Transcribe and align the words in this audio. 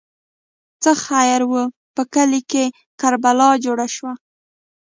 ـ 0.41 0.81
څه 0.83 0.91
خیر 1.05 1.41
وو، 1.51 1.63
په 1.95 2.03
کلي 2.13 2.41
کې 2.51 2.63
کربلا 3.01 3.49
جوړه 3.65 3.87
شوه. 3.95 4.13